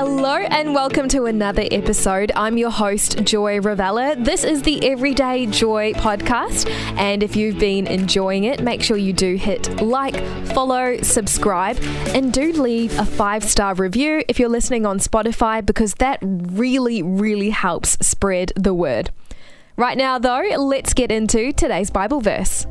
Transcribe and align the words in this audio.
Hello 0.00 0.36
and 0.36 0.76
welcome 0.76 1.08
to 1.08 1.24
another 1.24 1.64
episode. 1.72 2.30
I'm 2.36 2.56
your 2.56 2.70
host, 2.70 3.24
Joy 3.24 3.58
Ravella. 3.58 4.24
This 4.24 4.44
is 4.44 4.62
the 4.62 4.88
Everyday 4.88 5.46
Joy 5.46 5.92
podcast. 5.94 6.70
And 6.96 7.24
if 7.24 7.34
you've 7.34 7.58
been 7.58 7.88
enjoying 7.88 8.44
it, 8.44 8.62
make 8.62 8.80
sure 8.80 8.96
you 8.96 9.12
do 9.12 9.34
hit 9.34 9.82
like, 9.82 10.14
follow, 10.50 10.98
subscribe, 10.98 11.80
and 12.14 12.32
do 12.32 12.52
leave 12.52 12.96
a 12.96 13.04
five 13.04 13.42
star 13.42 13.74
review 13.74 14.22
if 14.28 14.38
you're 14.38 14.48
listening 14.48 14.86
on 14.86 15.00
Spotify 15.00 15.66
because 15.66 15.94
that 15.94 16.20
really, 16.22 17.02
really 17.02 17.50
helps 17.50 17.98
spread 18.00 18.52
the 18.54 18.74
word. 18.74 19.10
Right 19.76 19.98
now, 19.98 20.20
though, 20.20 20.44
let's 20.58 20.94
get 20.94 21.10
into 21.10 21.52
today's 21.52 21.90
Bible 21.90 22.20
verse. 22.20 22.68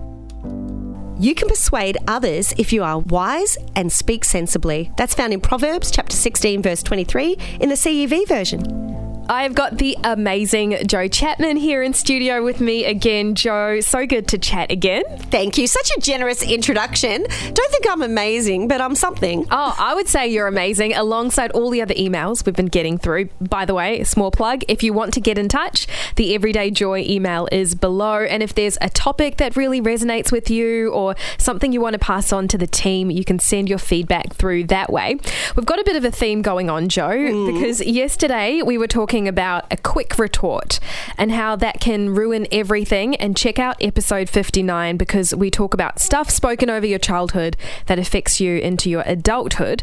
You 1.20 1.34
can 1.34 1.48
persuade 1.48 1.98
others 2.08 2.54
if 2.60 2.72
you 2.72 2.84
are 2.84 3.00
wise 3.00 3.58
and 3.76 3.92
speak 3.92 4.24
sensibly. 4.24 4.92
That's 4.98 5.16
found 5.16 5.34
in 5.34 5.42
Proverbs 5.42 5.90
chapter 5.90 6.16
16, 6.16 6.62
verse 6.62 6.84
23 6.84 7.38
in 7.60 7.70
the 7.70 7.76
CEV 7.76 8.28
version. 8.28 9.07
I've 9.30 9.56
got 9.56 9.78
the 9.78 9.98
amazing 10.04 10.78
Joe 10.88 11.08
Chapman 11.10 11.58
here 11.58 11.84
in 11.84 11.94
studio 11.94 12.44
with 12.44 12.62
me 12.62 12.86
again. 12.86 13.36
Joe, 13.36 13.82
so 13.82 14.06
good 14.06 14.28
to 14.30 14.38
chat 14.38 14.72
again. 14.72 15.04
Thank 15.30 15.58
you. 15.58 15.68
Such 15.68 15.92
a 15.98 16.00
generous 16.00 16.42
introduction. 16.42 17.24
Don't 17.24 17.72
think 17.72 17.86
I'm 17.90 18.02
amazing, 18.02 18.70
but 18.70 18.80
I'm 18.80 18.96
something. 18.96 19.46
Oh, 19.52 19.76
I 19.78 19.96
would 19.96 20.08
say 20.08 20.28
you're 20.30 20.48
amazing 20.48 20.94
alongside 20.94 21.52
all 21.52 21.70
the 21.70 21.82
other 21.82 21.94
emails 21.96 22.46
we've 22.46 22.56
been 22.56 22.68
getting 22.68 22.98
through. 22.98 23.30
By 23.42 23.66
the 23.66 23.74
way, 23.74 24.04
small 24.06 24.32
plug 24.32 24.64
if 24.70 24.82
you 24.82 24.94
want 24.94 25.14
to 25.16 25.22
get 25.22 25.38
in 25.38 25.50
touch, 25.50 25.88
the 26.16 26.34
Everyday 26.34 26.72
Joy 26.72 27.00
email 27.00 27.50
is 27.52 27.76
below. 27.76 28.20
And 28.20 28.42
if 28.42 28.56
there's 28.56 28.78
a 28.80 28.90
topic 28.90 29.38
that 29.38 29.58
really 29.58 29.82
resonates 29.82 30.32
with 30.32 30.50
you 30.50 30.90
or 30.92 31.16
something 31.38 31.74
you 31.74 31.82
want 31.82 31.94
to 31.94 32.00
pass 32.00 32.32
on 32.32 32.48
to 32.48 32.58
the 32.58 32.68
team, 32.68 33.12
you 33.12 33.26
can 33.26 33.40
send 33.40 33.68
your 33.68 33.78
feedback 33.78 34.34
through 34.34 34.66
that 34.66 34.90
way. 34.90 35.18
We've 35.56 35.66
got 35.66 35.80
a 35.80 35.84
bit 35.84 35.98
of 35.98 36.06
a 36.06 36.12
theme 36.12 36.42
going 36.42 36.70
on, 36.70 36.88
Joe, 36.88 37.10
mm. 37.10 37.54
because 37.54 37.82
yesterday 37.86 38.62
we 38.62 38.78
were 38.78 38.88
talking 38.88 39.17
talking 39.18 39.28
about 39.28 39.66
a 39.72 39.78
quick 39.78 40.20
retort 40.20 40.80
and 41.18 41.32
how 41.32 41.56
that 41.56 41.80
can 41.80 42.14
ruin 42.14 42.46
everything. 42.52 43.16
And 43.16 43.36
check 43.36 43.58
out 43.58 43.76
episode 43.82 44.30
59 44.30 44.96
because 44.98 45.34
we 45.34 45.50
talk 45.50 45.74
about 45.74 46.00
stuff 46.00 46.30
spoken 46.30 46.70
over 46.70 46.86
your 46.86 47.00
childhood 47.00 47.58
that 47.88 47.98
affects 47.98 48.40
you 48.40 48.58
into 48.58 48.92
your 48.92 49.04
adulthood. 49.08 49.82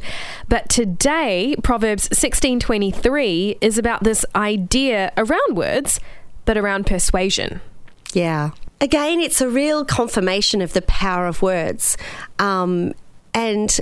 But 0.49 0.69
today, 0.69 1.57
Proverbs 1.65 2.09
16:23 2.13 3.57
is 3.61 3.77
about 3.77 4.05
this 4.05 4.25
idea 4.37 5.13
around 5.17 5.57
words, 5.57 5.99
but 6.45 6.57
around 6.57 6.87
persuasion. 6.87 7.61
Yeah. 8.13 8.51
Again, 8.81 9.19
it's 9.19 9.41
a 9.41 9.49
real 9.49 9.85
confirmation 9.85 10.63
of 10.63 10.75
the 10.75 10.83
power 10.83 11.27
of 11.27 11.43
words. 11.43 11.97
Um, 12.39 12.95
and 13.33 13.81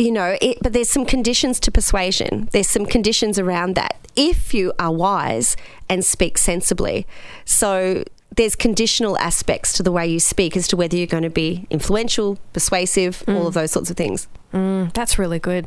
you 0.00 0.10
know, 0.10 0.38
it, 0.40 0.58
but 0.62 0.72
there's 0.72 0.88
some 0.88 1.04
conditions 1.04 1.60
to 1.60 1.70
persuasion. 1.70 2.48
There's 2.52 2.68
some 2.68 2.86
conditions 2.86 3.38
around 3.38 3.74
that 3.74 3.96
if 4.16 4.54
you 4.54 4.72
are 4.78 4.92
wise 4.92 5.56
and 5.90 6.02
speak 6.02 6.38
sensibly. 6.38 7.06
So 7.44 8.04
there's 8.34 8.56
conditional 8.56 9.18
aspects 9.18 9.74
to 9.74 9.82
the 9.82 9.92
way 9.92 10.06
you 10.06 10.18
speak 10.18 10.56
as 10.56 10.66
to 10.68 10.76
whether 10.76 10.96
you're 10.96 11.06
going 11.06 11.24
to 11.24 11.30
be 11.30 11.66
influential, 11.68 12.38
persuasive, 12.54 13.22
mm. 13.26 13.34
all 13.34 13.46
of 13.46 13.54
those 13.54 13.72
sorts 13.72 13.90
of 13.90 13.96
things. 13.96 14.26
Mm, 14.54 14.92
that's 14.94 15.18
really 15.18 15.38
good. 15.38 15.66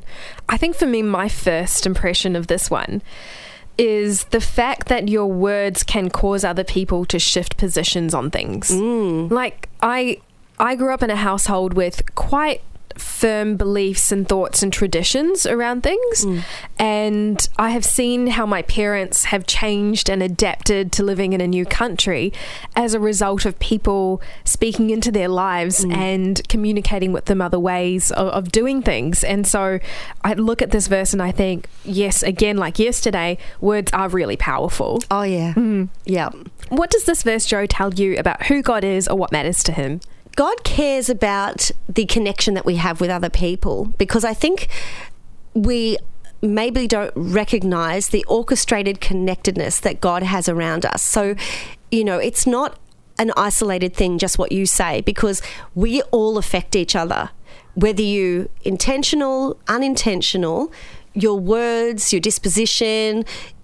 I 0.50 0.58
think 0.58 0.76
for 0.76 0.88
me, 0.88 1.04
my 1.04 1.30
first 1.30 1.86
impression 1.86 2.36
of 2.36 2.48
this 2.48 2.72
one 2.72 3.04
is 3.78 4.26
the 4.26 4.42
fact 4.42 4.88
that 4.88 5.10
your 5.10 5.28
words 5.28 5.84
can 5.84 6.10
cause 6.10 6.44
other 6.44 6.64
people 6.64 7.06
to 7.06 7.20
shift 7.20 7.58
positions 7.58 8.16
on 8.16 8.32
things. 8.32 8.72
Mm. 8.72 9.30
Like 9.30 9.70
I 9.82 10.22
I 10.60 10.76
grew 10.76 10.94
up 10.94 11.04
in 11.04 11.10
a 11.10 11.16
household 11.16 11.74
with 11.74 12.16
quite 12.16 12.62
firm 12.98 13.56
beliefs 13.58 14.12
and 14.12 14.28
thoughts 14.28 14.62
and 14.62 14.72
traditions 14.72 15.46
around 15.46 15.82
things. 15.84 16.26
Mm. 16.26 16.44
And 16.78 17.50
I 17.58 17.70
have 17.72 17.86
seen 17.86 18.28
how 18.28 18.46
my 18.46 18.62
parents 18.64 19.26
have 19.26 19.46
changed 19.48 20.10
and 20.10 20.22
adapted 20.22 20.92
to 20.94 21.04
living 21.04 21.34
in 21.34 21.42
a 21.42 21.48
new 21.48 21.66
country 21.66 22.34
as 22.76 22.94
a 22.94 23.00
result 23.00 23.46
of 23.46 23.58
people 23.60 24.22
speaking 24.44 24.90
into 24.90 25.12
their 25.12 25.28
lives 25.28 25.84
mm. 25.86 25.94
and 25.94 26.48
communicating 26.50 27.12
with 27.12 27.26
them 27.26 27.42
other 27.42 27.60
ways 27.60 28.12
of, 28.12 28.28
of, 28.28 28.52
doing 28.52 28.82
things. 28.82 29.24
And 29.24 29.48
so 29.48 29.80
I 30.24 30.34
look 30.34 30.62
at 30.62 30.72
this 30.72 30.88
verse 30.88 31.14
and 31.14 31.22
I 31.22 31.32
think, 31.32 31.68
yes, 31.84 32.22
again, 32.22 32.58
like 32.58 32.78
yesterday, 32.78 33.38
words 33.62 33.92
are 33.94 34.10
really 34.10 34.38
powerful. 34.38 35.02
Oh, 35.10 35.24
yeah. 35.24 35.54
Mm. 35.54 35.90
Yeah. 36.06 36.30
What 36.70 36.92
does 36.92 37.06
this 37.06 37.24
verse, 37.24 37.46
Joe, 37.46 37.66
tell 37.66 37.94
you 37.94 38.18
about 38.18 38.46
who 38.48 38.62
God 38.62 38.84
is 38.84 39.08
or 39.08 39.18
what 39.18 39.32
matters 39.32 39.64
to 39.64 39.72
him? 39.72 40.02
God 40.36 40.64
cares 40.64 41.10
about 41.10 41.70
the 41.88 42.06
connection 42.06 42.54
that 42.56 42.66
we 42.66 42.76
have 42.76 43.00
with 43.00 43.10
other 43.10 43.30
people 43.30 43.86
because 43.98 44.24
I 44.24 44.34
think 44.34 44.68
we 45.54 45.98
maybe 46.42 46.88
don't 46.88 47.14
recognize 47.16 48.10
the 48.10 48.26
orchestrated 48.26 49.00
connectedness 49.00 49.80
that 49.80 50.02
God 50.02 50.24
has 50.24 50.50
around 50.50 50.86
us. 50.86 51.02
So, 51.02 51.36
you 51.92 52.04
know, 52.04 52.18
it's 52.18 52.46
not 52.46 52.78
an 53.18 53.32
isolated 53.38 53.96
thing, 53.96 54.18
just 54.18 54.38
what 54.38 54.52
you 54.52 54.66
say, 54.66 55.02
because 55.02 55.42
we 55.76 56.02
all 56.04 56.38
affect 56.38 56.76
each 56.76 56.96
other. 56.96 57.30
Whether 57.76 58.02
you 58.02 58.50
intentional, 58.64 59.58
unintentional, 59.68 60.72
your 61.14 61.40
words, 61.40 62.12
your 62.12 62.20
disposition, 62.20 63.24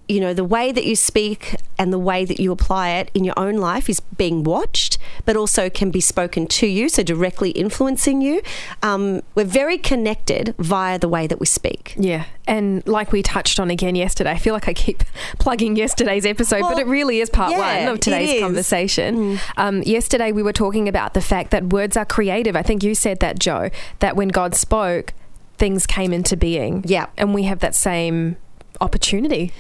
you 0.09 0.20
know, 0.20 0.34
the 0.34 0.44
way 0.44 0.72
that 0.72 0.86
you 0.86 0.96
speak 0.96 1.56
and 1.78 1.94
the 1.94 2.00
way 2.00 2.25
that 2.25 2.40
you 2.40 2.52
apply 2.52 2.90
it 2.90 3.12
in 3.14 3.24
your 3.24 3.36
own 3.38 3.58
life 3.58 3.88
is 3.88 4.00
being 4.00 4.44
watched, 4.44 4.97
but 5.24 5.36
also 5.38 5.70
can 5.70 5.92
be 5.92 6.02
spoken 6.02 6.47
to 6.47 6.66
you, 6.66 6.90
so 6.90 7.03
directly 7.03 7.52
influencing 7.52 8.19
you. 8.19 8.42
Um, 8.81 9.22
we're 9.36 9.46
very 9.46 9.78
connected 9.78 10.56
via 10.58 10.98
the 10.98 11.08
way 11.08 11.28
that 11.28 11.40
we 11.40 11.46
speak. 11.46 11.94
Yeah. 11.96 12.25
And 12.48 12.86
like 12.88 13.12
we 13.12 13.22
touched 13.22 13.59
on 13.59 13.69
again 13.69 13.96
yesterday, 13.96 14.31
I 14.31 14.40
feel 14.40 14.56
like 14.56 14.68
I 14.68 14.74
keep 14.74 15.03
plugging 15.40 15.75
yesterday's 15.75 16.25
episode, 16.25 16.62
well, 16.62 16.72
but 16.72 16.80
it 16.80 16.88
really 16.88 17.19
is 17.19 17.30
part 17.30 17.52
yeah, 17.52 17.86
one 17.86 17.94
of 17.94 18.00
today's 18.00 18.42
conversation. 18.42 19.16
Mm. 19.16 19.40
Um, 19.58 19.84
yesterday, 19.84 20.31
we 20.31 20.42
were 20.42 20.53
talking 20.53 20.90
about 20.90 21.14
the 21.14 21.22
fact 21.22 21.52
that 21.52 21.66
words 21.66 21.96
are 21.96 22.06
creative. 22.06 22.56
I 22.56 22.64
think 22.64 22.84
you 22.84 22.96
said 22.96 23.19
that, 23.19 23.38
Joe, 23.38 23.69
that 24.00 24.16
when 24.16 24.30
God 24.30 24.56
spoke, 24.56 25.14
things 25.59 25.86
came 25.86 26.14
into 26.14 26.36
being. 26.36 26.84
Yeah. 26.88 27.08
And 27.16 27.36
we 27.36 27.44
have 27.44 27.59
that 27.59 27.75
same 27.75 28.38
opportunity. 28.82 29.52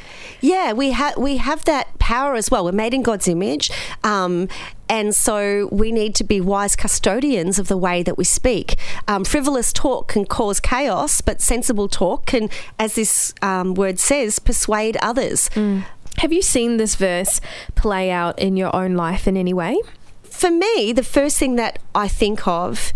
Yeah, 0.41 0.73
we 0.73 0.91
have 0.91 1.17
we 1.17 1.37
have 1.37 1.65
that 1.65 1.97
power 1.99 2.35
as 2.35 2.49
well. 2.49 2.63
We're 2.63 2.71
made 2.71 2.93
in 2.93 3.03
God's 3.03 3.27
image, 3.27 3.69
um, 4.03 4.47
and 4.87 5.13
so 5.13 5.67
we 5.71 5.91
need 5.91 6.15
to 6.15 6.23
be 6.23 6.39
wise 6.39 6.75
custodians 6.75 7.59
of 7.59 7.67
the 7.67 7.77
way 7.77 8.03
that 8.03 8.17
we 8.17 8.23
speak. 8.23 8.75
Um, 9.07 9.25
frivolous 9.25 9.73
talk 9.73 10.07
can 10.09 10.25
cause 10.25 10.59
chaos, 10.59 11.21
but 11.21 11.41
sensible 11.41 11.87
talk 11.87 12.25
can, 12.25 12.49
as 12.77 12.95
this 12.95 13.33
um, 13.41 13.73
word 13.73 13.99
says, 13.99 14.39
persuade 14.39 14.97
others. 15.01 15.49
Mm. 15.49 15.85
Have 16.17 16.33
you 16.33 16.41
seen 16.41 16.77
this 16.77 16.95
verse 16.95 17.39
play 17.75 18.11
out 18.11 18.37
in 18.39 18.57
your 18.57 18.75
own 18.75 18.95
life 18.95 19.27
in 19.27 19.37
any 19.37 19.53
way? 19.53 19.77
For 20.23 20.51
me, 20.51 20.93
the 20.93 21.03
first 21.03 21.37
thing 21.37 21.55
that 21.55 21.79
I 21.93 22.07
think 22.07 22.47
of 22.47 22.93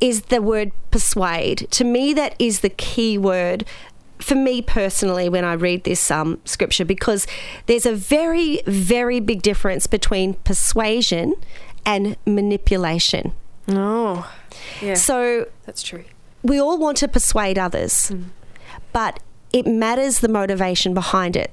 is 0.00 0.22
the 0.22 0.42
word 0.42 0.72
persuade. 0.90 1.68
To 1.70 1.84
me, 1.84 2.12
that 2.14 2.34
is 2.38 2.60
the 2.60 2.68
key 2.68 3.16
word 3.16 3.64
for 4.22 4.34
me 4.34 4.62
personally 4.62 5.28
when 5.28 5.44
I 5.44 5.54
read 5.54 5.84
this 5.84 6.10
um, 6.10 6.40
scripture 6.44 6.84
because 6.84 7.26
there's 7.66 7.86
a 7.86 7.94
very, 7.94 8.62
very 8.66 9.20
big 9.20 9.42
difference 9.42 9.86
between 9.86 10.34
persuasion 10.34 11.34
and 11.84 12.16
manipulation. 12.26 13.32
Oh, 13.68 14.30
yeah. 14.80 14.94
So 14.94 15.46
that's 15.64 15.82
true. 15.82 16.04
We 16.42 16.60
all 16.60 16.78
want 16.78 16.96
to 16.98 17.08
persuade 17.08 17.58
others, 17.58 18.10
mm. 18.10 18.24
but 18.92 19.20
it 19.52 19.66
matters 19.66 20.20
the 20.20 20.28
motivation 20.28 20.94
behind 20.94 21.36
it. 21.36 21.52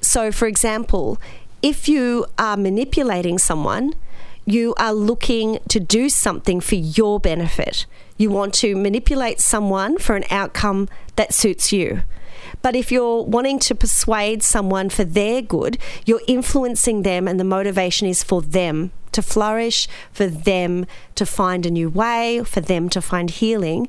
So, 0.00 0.32
for 0.32 0.46
example, 0.46 1.20
if 1.62 1.88
you 1.88 2.26
are 2.38 2.56
manipulating 2.56 3.38
someone, 3.38 3.94
you 4.44 4.74
are 4.78 4.92
looking 4.92 5.58
to 5.68 5.80
do 5.80 6.08
something 6.08 6.60
for 6.60 6.76
your 6.76 7.18
benefit. 7.20 7.86
You 8.16 8.30
want 8.30 8.54
to 8.54 8.74
manipulate 8.74 9.40
someone 9.40 9.98
for 9.98 10.16
an 10.16 10.24
outcome 10.30 10.88
that 11.16 11.34
suits 11.34 11.72
you. 11.72 12.02
But 12.62 12.76
if 12.76 12.90
you're 12.90 13.22
wanting 13.22 13.58
to 13.60 13.74
persuade 13.74 14.42
someone 14.42 14.88
for 14.90 15.04
their 15.04 15.42
good, 15.42 15.78
you're 16.04 16.22
influencing 16.26 17.02
them, 17.02 17.28
and 17.28 17.38
the 17.38 17.44
motivation 17.44 18.06
is 18.06 18.22
for 18.22 18.42
them 18.42 18.92
to 19.12 19.22
flourish, 19.22 19.88
for 20.12 20.26
them 20.26 20.86
to 21.14 21.24
find 21.24 21.64
a 21.64 21.70
new 21.70 21.88
way, 21.88 22.42
for 22.44 22.60
them 22.60 22.88
to 22.90 23.00
find 23.00 23.30
healing. 23.30 23.88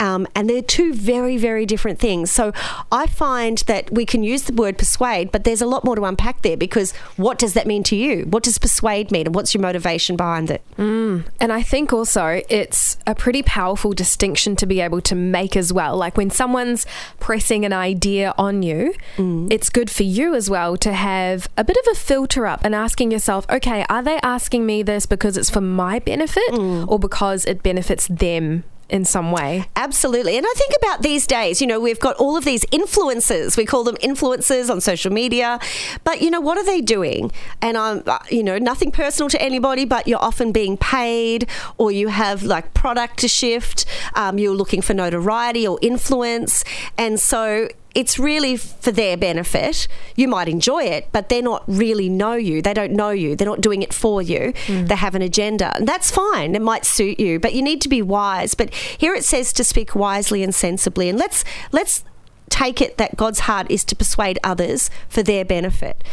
Um, 0.00 0.26
and 0.34 0.48
they're 0.48 0.62
two 0.62 0.94
very, 0.94 1.36
very 1.36 1.66
different 1.66 1.98
things. 1.98 2.30
So 2.30 2.52
I 2.90 3.06
find 3.06 3.58
that 3.58 3.92
we 3.92 4.06
can 4.06 4.22
use 4.22 4.44
the 4.44 4.54
word 4.54 4.78
persuade, 4.78 5.30
but 5.30 5.44
there's 5.44 5.60
a 5.60 5.66
lot 5.66 5.84
more 5.84 5.94
to 5.94 6.04
unpack 6.04 6.42
there 6.42 6.56
because 6.56 6.92
what 7.16 7.38
does 7.38 7.52
that 7.52 7.66
mean 7.66 7.82
to 7.84 7.96
you? 7.96 8.24
What 8.24 8.42
does 8.42 8.58
persuade 8.58 9.10
mean? 9.10 9.26
And 9.26 9.34
what's 9.34 9.52
your 9.52 9.60
motivation 9.60 10.16
behind 10.16 10.50
it? 10.50 10.62
Mm. 10.78 11.26
And 11.38 11.52
I 11.52 11.62
think 11.62 11.92
also 11.92 12.42
it's 12.48 12.96
a 13.06 13.14
pretty 13.14 13.42
powerful 13.42 13.92
distinction 13.92 14.56
to 14.56 14.66
be 14.66 14.80
able 14.80 15.02
to 15.02 15.14
make 15.14 15.56
as 15.56 15.72
well. 15.72 15.96
Like 15.96 16.16
when 16.16 16.30
someone's 16.30 16.86
pressing 17.18 17.64
an 17.66 17.74
idea 17.74 18.34
on 18.38 18.62
you, 18.62 18.94
mm. 19.16 19.52
it's 19.52 19.68
good 19.68 19.90
for 19.90 20.04
you 20.04 20.34
as 20.34 20.48
well 20.48 20.78
to 20.78 20.94
have 20.94 21.46
a 21.58 21.64
bit 21.64 21.76
of 21.76 21.92
a 21.92 21.94
filter 21.94 22.46
up 22.46 22.64
and 22.64 22.74
asking 22.74 23.10
yourself, 23.10 23.44
okay, 23.50 23.84
are 23.90 24.02
they 24.02 24.18
asking 24.22 24.64
me 24.64 24.82
this 24.82 25.04
because 25.04 25.36
it's 25.36 25.50
for 25.50 25.60
my 25.60 25.98
benefit 25.98 26.48
mm. 26.50 26.88
or 26.88 26.98
because 26.98 27.44
it 27.44 27.62
benefits 27.62 28.08
them 28.08 28.64
in 28.90 29.04
some 29.04 29.32
way. 29.32 29.66
Absolutely. 29.76 30.36
And 30.36 30.46
I 30.46 30.52
think 30.56 30.74
about 30.82 31.02
these 31.02 31.26
days, 31.26 31.60
you 31.60 31.66
know, 31.66 31.80
we've 31.80 32.00
got 32.00 32.16
all 32.16 32.36
of 32.36 32.44
these 32.44 32.64
influencers. 32.66 33.56
We 33.56 33.64
call 33.64 33.84
them 33.84 33.96
influencers 33.96 34.70
on 34.70 34.80
social 34.80 35.12
media. 35.12 35.58
But, 36.04 36.20
you 36.20 36.30
know, 36.30 36.40
what 36.40 36.58
are 36.58 36.64
they 36.64 36.80
doing? 36.80 37.32
And 37.62 37.76
I'm, 37.76 38.02
uh, 38.06 38.18
you 38.30 38.42
know, 38.42 38.58
nothing 38.58 38.90
personal 38.90 39.28
to 39.30 39.40
anybody, 39.40 39.84
but 39.84 40.06
you're 40.06 40.22
often 40.22 40.52
being 40.52 40.76
paid 40.76 41.48
or 41.78 41.90
you 41.90 42.08
have 42.08 42.42
like 42.42 42.74
product 42.74 43.18
to 43.20 43.28
shift. 43.28 43.84
Um, 44.14 44.38
you're 44.38 44.54
looking 44.54 44.82
for 44.82 44.94
notoriety 44.94 45.66
or 45.66 45.78
influence. 45.82 46.64
And 46.98 47.18
so 47.18 47.68
it's 47.94 48.18
really 48.18 48.56
for 48.56 48.92
their 48.92 49.16
benefit. 49.16 49.88
You 50.14 50.28
might 50.28 50.48
enjoy 50.48 50.84
it, 50.84 51.08
but 51.12 51.28
they're 51.28 51.42
not 51.42 51.64
really 51.66 52.08
know 52.08 52.34
you. 52.34 52.62
They 52.62 52.74
don't 52.74 52.92
know 52.92 53.10
you. 53.10 53.34
They're 53.34 53.46
not 53.46 53.60
doing 53.60 53.82
it 53.82 53.92
for 53.92 54.22
you. 54.22 54.52
Mm. 54.66 54.88
They 54.88 54.94
have 54.96 55.14
an 55.14 55.22
agenda. 55.22 55.76
And 55.76 55.88
that's 55.88 56.10
fine. 56.10 56.54
It 56.54 56.62
might 56.62 56.84
suit 56.84 57.18
you, 57.18 57.40
but 57.40 57.52
you 57.52 57.62
need 57.62 57.80
to 57.82 57.88
be 57.88 58.00
wise. 58.00 58.54
But 58.54 58.72
here 58.72 59.14
it 59.14 59.24
says 59.24 59.52
to 59.54 59.64
speak 59.64 59.94
wisely 59.96 60.42
and 60.42 60.54
sensibly. 60.54 61.08
And 61.08 61.18
let's 61.18 61.44
let's 61.72 62.04
take 62.48 62.80
it 62.80 62.96
that 62.98 63.16
God's 63.16 63.40
heart 63.40 63.66
is 63.70 63.84
to 63.84 63.96
persuade 63.96 64.38
others 64.44 64.90
for 65.08 65.22
their 65.22 65.44
benefit. 65.44 66.04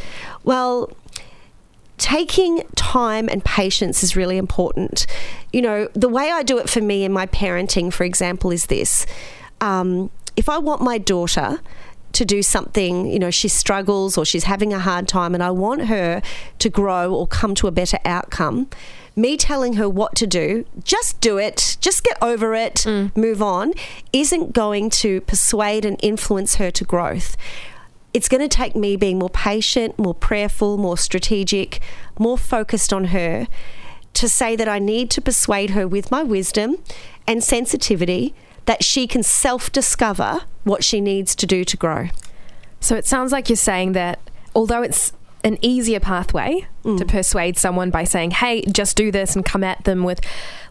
Well, 0.43 0.91
taking 1.97 2.63
time 2.75 3.27
and 3.29 3.43
patience 3.43 4.03
is 4.03 4.15
really 4.15 4.37
important. 4.37 5.05
You 5.51 5.61
know, 5.61 5.89
the 5.93 6.09
way 6.09 6.31
I 6.31 6.43
do 6.43 6.57
it 6.57 6.69
for 6.69 6.81
me 6.81 7.03
in 7.03 7.11
my 7.11 7.25
parenting, 7.27 7.91
for 7.91 8.03
example, 8.03 8.51
is 8.51 8.67
this. 8.67 9.05
Um, 9.61 10.11
if 10.37 10.47
I 10.47 10.59
want 10.59 10.81
my 10.81 10.97
daughter 10.97 11.59
to 12.13 12.25
do 12.25 12.41
something, 12.41 13.07
you 13.07 13.19
know, 13.19 13.29
she 13.31 13.47
struggles 13.47 14.17
or 14.17 14.23
she's 14.23 14.45
having 14.45 14.71
a 14.71 14.79
hard 14.79 15.07
time, 15.07 15.33
and 15.33 15.43
I 15.43 15.51
want 15.51 15.85
her 15.87 16.21
to 16.59 16.69
grow 16.69 17.13
or 17.13 17.27
come 17.27 17.53
to 17.55 17.67
a 17.67 17.71
better 17.71 17.97
outcome, 18.05 18.69
me 19.15 19.35
telling 19.35 19.73
her 19.73 19.89
what 19.89 20.15
to 20.15 20.27
do, 20.27 20.65
just 20.83 21.19
do 21.19 21.37
it, 21.37 21.77
just 21.81 22.03
get 22.03 22.17
over 22.21 22.53
it, 22.53 22.75
mm. 22.75 23.15
move 23.17 23.41
on, 23.41 23.73
isn't 24.13 24.53
going 24.53 24.89
to 24.91 25.21
persuade 25.21 25.83
and 25.83 25.99
influence 26.01 26.55
her 26.55 26.71
to 26.71 26.83
growth. 26.83 27.35
It's 28.13 28.29
going 28.29 28.47
to 28.47 28.55
take 28.57 28.75
me 28.75 28.95
being 28.95 29.19
more 29.19 29.29
patient, 29.29 29.99
more 29.99 30.15
prayerful, 30.15 30.77
more 30.77 30.97
strategic, 30.97 31.81
more 32.17 32.37
focused 32.37 32.93
on 32.93 33.05
her 33.05 33.47
to 34.13 34.29
say 34.29 34.55
that 34.55 34.67
I 34.67 34.79
need 34.79 35.11
to 35.11 35.21
persuade 35.21 35.71
her 35.71 35.87
with 35.87 36.09
my 36.09 36.23
wisdom 36.23 36.77
and 37.27 37.43
sensitivity 37.43 38.33
that 38.67 38.83
she 38.83 39.07
can 39.07 39.23
self 39.23 39.71
discover 39.71 40.41
what 40.63 40.83
she 40.83 41.01
needs 41.01 41.35
to 41.35 41.47
do 41.47 41.63
to 41.65 41.75
grow. 41.75 42.09
So 42.79 42.95
it 42.95 43.07
sounds 43.07 43.31
like 43.31 43.49
you're 43.49 43.55
saying 43.55 43.93
that 43.93 44.19
although 44.55 44.83
it's 44.83 45.13
an 45.43 45.57
easier 45.61 45.99
pathway 45.99 46.67
mm. 46.83 46.97
to 46.97 47.05
persuade 47.05 47.57
someone 47.57 47.89
by 47.89 48.03
saying, 48.03 48.31
hey, 48.31 48.61
just 48.63 48.97
do 48.97 49.11
this 49.11 49.35
and 49.35 49.45
come 49.45 49.63
at 49.63 49.83
them 49.85 50.03
with 50.03 50.19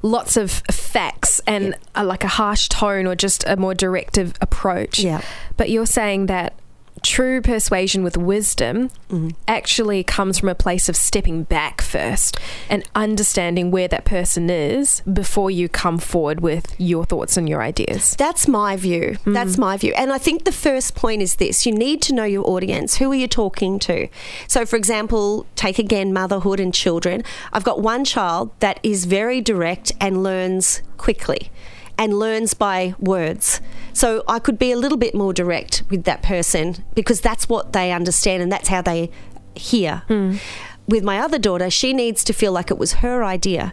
lots 0.03 0.37
of 0.37 0.51
facts 0.71 1.41
and 1.47 1.69
yeah. 1.69 1.75
a, 1.95 2.05
like 2.05 2.23
a 2.23 2.29
harsh 2.29 2.69
tone 2.69 3.07
or 3.07 3.15
just 3.15 3.45
a 3.47 3.57
more 3.57 3.75
directive 3.75 4.35
approach. 4.41 4.99
Yeah. 4.99 5.23
But 5.57 5.71
you're 5.71 5.87
saying 5.87 6.27
that 6.27 6.55
true 7.03 7.41
persuasion 7.41 8.03
with 8.03 8.17
wisdom 8.17 8.91
mm-hmm. 9.09 9.31
actually 9.47 10.03
comes 10.03 10.39
from 10.39 10.49
a 10.49 10.55
place 10.55 10.89
of 10.89 10.97
stepping 10.97 11.45
back 11.45 11.81
first 11.81 12.39
and 12.69 12.89
understanding 12.95 13.71
where 13.71 13.89
that 13.89 14.05
person 14.05 14.51
is 14.51 15.01
before 15.01 15.51
you 15.51 15.69
come 15.69 15.99
forward 15.99 16.41
with 16.41 16.75
your 16.79 17.05
thoughts 17.05 17.37
and 17.37 17.49
your 17.49 17.63
ideas. 17.63 18.15
That's 18.17 18.49
my 18.49 18.77
view. 18.77 19.17
Mm. 19.25 19.35
That's 19.35 19.59
my 19.59 19.77
view. 19.77 19.93
And 19.97 20.13
I 20.13 20.19
think 20.19 20.45
the 20.45 20.53
first 20.53 20.95
point 20.95 21.23
is 21.23 21.37
this 21.37 21.67
you 21.67 21.73
need 21.73 22.03
to 22.03 22.15
know 22.15 22.25
your 22.25 22.47
audience. 22.49 22.97
Who 22.97 23.13
are 23.13 23.17
you 23.17 23.29
talking 23.29 23.79
to? 23.81 24.09
So, 24.49 24.67
for 24.67 24.77
example, 24.77 25.47
take 25.57 25.79
again 25.79 26.13
motherhood 26.13 26.61
and 26.61 26.73
children. 26.73 27.23
I've 27.53 27.65
got 27.65 27.81
one 27.81 28.05
child 28.05 28.51
that 28.61 28.81
is 28.83 29.05
very 29.05 29.41
direct 29.41 29.93
and 30.01 30.23
learns 30.23 30.83
quickly 30.97 31.51
and 31.99 32.19
learns 32.19 32.55
by 32.55 32.95
words. 32.99 33.61
So 33.93 34.23
I 34.29 34.39
could 34.39 34.59
be 34.59 34.73
a 34.73 34.77
little 34.77 34.99
bit 34.99 35.15
more 35.15 35.33
direct 35.33 35.83
with 35.91 36.05
that 36.05 36.23
person 36.23 36.85
because 36.95 37.21
that's 37.21 37.49
what 37.49 37.73
they 37.73 37.93
understand 37.93 38.43
and 38.43 38.53
that's 38.53 38.69
how 38.69 38.83
they 38.83 39.11
hear. 39.55 40.03
Mm. 40.09 40.39
With 40.87 41.03
my 41.03 41.19
other 41.19 41.39
daughter, 41.39 41.71
she 41.71 41.93
needs 41.93 42.23
to 42.25 42.33
feel 42.33 42.53
like 42.53 42.71
it 42.71 42.79
was 42.79 42.95
her 42.95 43.25
idea 43.25 43.73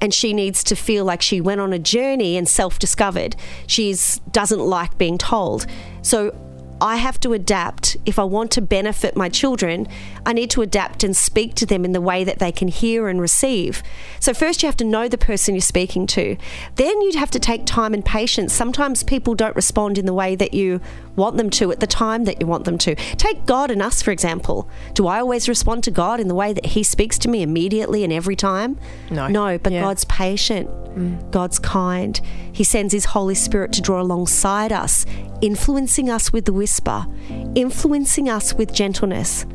and 0.00 0.12
she 0.12 0.32
needs 0.32 0.62
to 0.64 0.76
feel 0.76 1.04
like 1.04 1.22
she 1.22 1.40
went 1.40 1.60
on 1.60 1.72
a 1.72 1.78
journey 1.78 2.36
and 2.36 2.48
self-discovered. 2.48 3.36
She 3.66 3.94
doesn't 4.30 4.60
like 4.60 4.98
being 4.98 5.18
told. 5.18 5.66
So 6.02 6.34
I 6.80 6.96
have 6.96 7.18
to 7.20 7.32
adapt. 7.32 7.96
If 8.04 8.18
I 8.18 8.24
want 8.24 8.50
to 8.52 8.60
benefit 8.60 9.16
my 9.16 9.28
children, 9.28 9.88
I 10.26 10.32
need 10.32 10.50
to 10.50 10.62
adapt 10.62 11.02
and 11.04 11.16
speak 11.16 11.54
to 11.54 11.66
them 11.66 11.84
in 11.84 11.92
the 11.92 12.00
way 12.00 12.24
that 12.24 12.38
they 12.38 12.52
can 12.52 12.68
hear 12.68 13.08
and 13.08 13.20
receive. 13.20 13.82
So, 14.20 14.34
first, 14.34 14.62
you 14.62 14.66
have 14.66 14.76
to 14.78 14.84
know 14.84 15.08
the 15.08 15.18
person 15.18 15.54
you're 15.54 15.62
speaking 15.62 16.06
to. 16.08 16.36
Then, 16.74 17.00
you'd 17.02 17.14
have 17.14 17.30
to 17.32 17.38
take 17.38 17.64
time 17.64 17.94
and 17.94 18.04
patience. 18.04 18.52
Sometimes 18.52 19.02
people 19.02 19.34
don't 19.34 19.56
respond 19.56 19.96
in 19.96 20.06
the 20.06 20.14
way 20.14 20.36
that 20.36 20.52
you 20.52 20.80
want 21.16 21.38
them 21.38 21.50
to 21.50 21.72
at 21.72 21.80
the 21.80 21.86
time 21.86 22.24
that 22.24 22.40
you 22.40 22.46
want 22.46 22.64
them 22.64 22.78
to. 22.78 22.94
Take 22.94 23.46
God 23.46 23.70
and 23.70 23.82
us, 23.82 24.02
for 24.02 24.10
example. 24.10 24.68
Do 24.94 25.06
I 25.06 25.18
always 25.18 25.48
respond 25.48 25.82
to 25.84 25.90
God 25.90 26.20
in 26.20 26.28
the 26.28 26.34
way 26.34 26.52
that 26.52 26.66
He 26.66 26.82
speaks 26.82 27.18
to 27.20 27.28
me 27.28 27.42
immediately 27.42 28.04
and 28.04 28.12
every 28.12 28.36
time? 28.36 28.78
No. 29.10 29.26
No, 29.26 29.58
but 29.58 29.72
yeah. 29.72 29.80
God's 29.80 30.04
patient, 30.04 30.68
mm. 30.68 31.30
God's 31.30 31.58
kind. 31.58 32.20
He 32.52 32.64
sends 32.64 32.92
His 32.92 33.06
Holy 33.06 33.34
Spirit 33.34 33.72
to 33.72 33.80
draw 33.80 34.00
alongside 34.00 34.72
us, 34.72 35.06
influencing 35.40 36.10
us 36.10 36.32
with 36.32 36.44
the 36.44 36.52
whisper, 36.66 37.06
influencing 37.54 38.28
us 38.28 38.52
with 38.52 38.72
gentleness. 38.72 39.46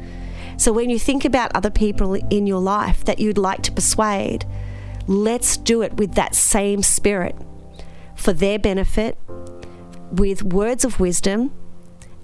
So 0.55 0.71
when 0.71 0.89
you 0.89 0.97
think 0.97 1.25
about 1.25 1.51
other 1.53 1.69
people 1.69 2.13
in 2.13 2.47
your 2.47 2.61
life 2.61 3.03
that 3.03 3.19
you'd 3.19 3.37
like 3.37 3.63
to 3.63 3.71
persuade, 3.73 4.45
let's 5.07 5.57
do 5.57 5.81
it 5.81 5.95
with 5.95 6.13
that 6.13 6.35
same 6.35 6.81
spirit 6.81 7.35
for 8.15 8.31
their 8.31 8.57
benefit 8.57 9.17
with 10.09 10.41
words 10.41 10.85
of 10.85 11.01
wisdom 11.01 11.51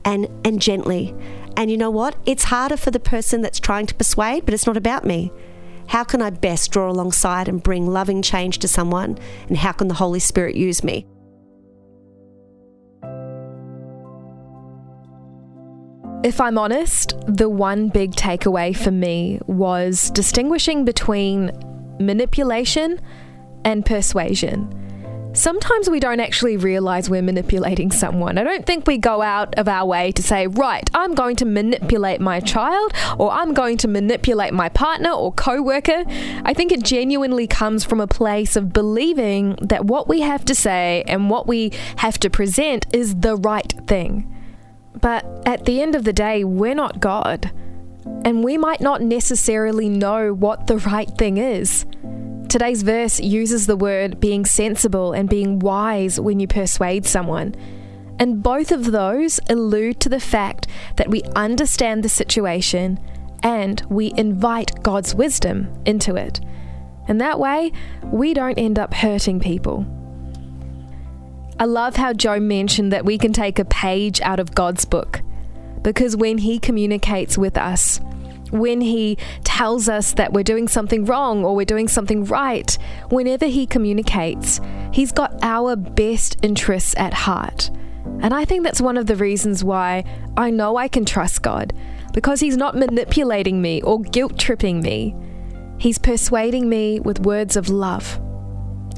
and 0.06 0.30
and 0.46 0.62
gently. 0.62 1.14
And 1.58 1.70
you 1.70 1.76
know 1.76 1.92
what? 1.92 2.16
It's 2.26 2.46
harder 2.46 2.78
for 2.78 2.92
the 2.92 3.00
person 3.00 3.42
that's 3.42 3.60
trying 3.60 3.88
to 3.88 3.96
persuade, 3.96 4.46
but 4.46 4.54
it's 4.54 4.68
not 4.68 4.78
about 4.78 5.04
me. 5.04 5.34
How 5.88 6.06
can 6.06 6.22
I 6.22 6.30
best 6.30 6.72
draw 6.72 6.90
alongside 6.90 7.50
and 7.50 7.62
bring 7.62 7.88
loving 7.88 8.22
change 8.22 8.60
to 8.60 8.70
someone? 8.70 9.18
And 9.50 9.58
how 9.58 9.74
can 9.74 9.90
the 9.90 9.96
Holy 9.96 10.22
Spirit 10.22 10.56
use 10.56 10.82
me? 10.82 11.08
If 16.28 16.42
I'm 16.42 16.58
honest, 16.58 17.16
the 17.26 17.48
one 17.48 17.88
big 17.88 18.12
takeaway 18.12 18.76
for 18.76 18.92
me 18.92 19.40
was 19.48 20.10
distinguishing 20.12 20.84
between 20.84 21.52
manipulation 22.02 23.00
and 23.64 23.86
persuasion 23.86 24.74
sometimes 25.34 25.88
we 25.88 26.00
don't 26.00 26.20
actually 26.20 26.58
realize 26.58 27.10
we're 27.10 27.22
manipulating 27.22 27.92
someone. 27.92 28.40
I 28.40 28.44
don't 28.44 28.66
think 28.66 28.88
we 28.88 28.98
go 28.98 29.22
out 29.22 29.54
of 29.60 29.68
our 29.68 29.86
way 29.86 30.12
to 30.14 30.24
say, 30.24 30.48
right, 30.48 30.90
I'm 30.96 31.14
going 31.14 31.36
to 31.38 31.46
manipulate 31.46 32.20
my 32.20 32.40
child 32.40 32.92
or 33.20 33.32
I'm 33.32 33.54
going 33.54 33.78
to 33.78 33.88
manipulate 33.88 34.52
my 34.52 34.70
partner 34.70 35.12
or 35.12 35.32
co 35.34 35.62
worker. 35.62 36.04
I 36.44 36.54
think 36.56 36.72
it 36.72 36.84
genuinely 36.84 37.46
comes 37.46 37.84
from 37.84 38.02
a 38.02 38.08
place 38.08 38.56
of 38.56 38.74
believing 38.74 39.58
that 39.62 39.86
what 39.86 40.08
we 40.08 40.22
have 40.22 40.44
to 40.46 40.56
say 40.56 41.04
and 41.08 41.30
what 41.30 41.46
we 41.46 41.72
have 41.98 42.18
to 42.20 42.30
present 42.32 42.88
is 42.92 43.16
the 43.18 43.36
right 43.36 43.72
thing. 43.86 44.34
But 45.02 45.26
at 45.46 45.66
the 45.66 45.82
end 45.82 45.96
of 45.96 46.04
the 46.04 46.14
day, 46.14 46.44
we're 46.44 46.76
not 46.76 47.00
God. 47.00 47.52
And 48.24 48.44
we 48.44 48.58
might 48.58 48.82
not 48.82 49.02
necessarily 49.02 49.90
know 49.90 50.34
what 50.34 50.68
the 50.68 50.78
right 50.78 51.10
thing 51.18 51.38
is. 51.38 51.86
Today's 52.50 52.84
verse 52.84 53.20
uses 53.20 53.68
the 53.68 53.76
word 53.76 54.20
being 54.20 54.46
sensible 54.46 55.12
and 55.12 55.30
being 55.30 55.60
wise 55.60 56.20
when 56.20 56.40
you 56.40 56.48
persuade 56.48 57.06
someone. 57.06 57.54
And 58.20 58.42
both 58.42 58.72
of 58.72 58.92
those 58.92 59.40
allude 59.50 60.00
to 60.00 60.10
the 60.10 60.20
fact 60.20 60.68
that 60.96 61.10
we 61.10 61.24
understand 61.36 62.04
the 62.04 62.10
situation 62.10 63.00
and 63.44 63.84
we 63.90 64.14
invite 64.18 64.82
God's 64.82 65.14
wisdom 65.14 65.70
into 65.86 66.16
it. 66.16 66.40
And 67.08 67.22
that 67.22 67.40
way, 67.40 67.72
we 68.04 68.34
don't 68.34 68.58
end 68.58 68.80
up 68.80 68.94
hurting 68.94 69.40
people. 69.40 69.86
I 71.60 71.66
love 71.66 71.96
how 71.96 72.14
Joe 72.14 72.40
mentioned 72.40 72.92
that 72.94 73.06
we 73.06 73.18
can 73.18 73.34
take 73.34 73.58
a 73.58 73.66
page 73.66 74.22
out 74.22 74.40
of 74.40 74.54
God's 74.54 74.86
book 74.86 75.22
because 75.82 76.16
when 76.16 76.38
He 76.38 76.60
communicates 76.60 77.38
with 77.38 77.58
us, 77.58 78.00
when 78.52 78.82
he 78.82 79.18
tells 79.44 79.90
us 79.90 80.14
that 80.14 80.34
we're 80.34 80.44
doing 80.44 80.68
something 80.68 81.06
wrong 81.06 81.44
or 81.44 81.56
we're 81.56 81.66
doing 81.66 81.88
something 81.88 82.24
right, 82.26 82.78
whenever 83.10 83.46
he 83.46 83.66
communicates, 83.66 84.62
he's 84.94 85.12
got 85.12 85.38
our 85.42 85.76
best 85.76 86.38
interests 86.42 86.96
at 86.98 87.14
heart. 87.14 87.70
And 88.22 88.34
I 88.34 88.46
think 88.46 88.64
that's 88.64 88.82
one 88.82 88.98
of 88.98 89.06
the 89.06 89.16
reasons 89.16 89.64
why 89.64 90.06
I 90.38 90.50
know 90.50 90.78
I 90.78 90.88
can 90.88 91.06
trust 91.06 91.42
God, 91.42 91.74
because 92.14 92.40
he's 92.40 92.58
not 92.58 92.76
manipulating 92.76 93.62
me 93.62 93.82
or 93.82 94.02
guilt 94.02 94.40
tripping 94.40 94.82
me. 94.82 95.16
He's 95.78 95.98
persuading 95.98 96.70
me 96.70 97.00
with 97.00 97.26
words 97.26 97.56
of 97.56 97.70
love. 97.70 98.20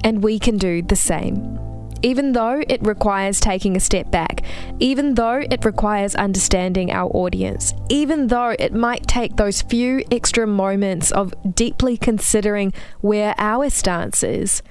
And 0.03 0.23
we 0.23 0.39
can 0.39 0.57
do 0.57 0.81
the 0.81 0.95
same 0.95 1.59
even 2.01 2.31
though 2.33 2.63
it 2.67 2.81
requires 2.85 3.39
taking 3.39 3.75
a 3.75 3.79
step 3.79 4.09
back, 4.11 4.41
even 4.79 5.15
though 5.15 5.41
it 5.49 5.65
requires 5.65 6.15
understanding 6.15 6.91
our 6.91 7.09
audience, 7.11 7.73
even 7.89 8.27
though 8.27 8.55
it 8.57 8.73
might 8.73 9.07
take 9.07 9.35
those 9.35 9.61
few 9.61 10.03
extra 10.11 10.47
moments 10.47 11.11
of 11.11 11.33
deeply 11.55 11.97
considering 11.97 12.73
where 13.01 13.35
our 13.37 13.69
stance 13.69 14.23
is, 14.23 14.61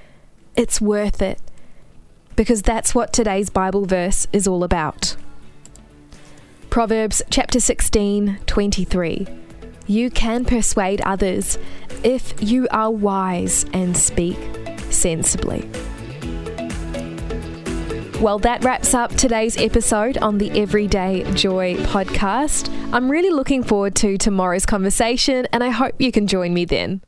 it's 0.55 0.81
worth 0.81 1.21
it. 1.21 1.39
because 2.39 2.61
that's 2.61 2.95
what 2.95 3.11
today's 3.11 3.49
Bible 3.49 3.85
verse 3.85 4.25
is 4.31 4.47
all 4.47 4.63
about. 4.63 5.17
Proverbs 6.69 7.21
chapter 7.29 7.59
16, 7.59 8.39
23. 8.45 9.27
You 9.87 10.09
can 10.09 10.45
persuade 10.45 11.01
others 11.01 11.57
if 12.01 12.41
you 12.41 12.65
are 12.71 12.91
wise 12.91 13.65
and 13.73 13.97
speak 13.97 14.37
sensibly. 14.89 15.69
Well, 18.21 18.37
that 18.39 18.65
wraps 18.65 18.93
up 18.93 19.11
today's 19.11 19.57
episode 19.57 20.17
on 20.17 20.39
the 20.39 20.51
Everyday 20.59 21.23
Joy 21.35 21.75
podcast. 21.75 22.69
I'm 22.91 23.09
really 23.09 23.29
looking 23.29 23.63
forward 23.63 23.95
to 23.95 24.17
tomorrow's 24.17 24.65
conversation, 24.65 25.47
and 25.53 25.63
I 25.63 25.69
hope 25.69 25.95
you 25.99 26.11
can 26.11 26.27
join 26.27 26.53
me 26.53 26.65
then. 26.65 27.01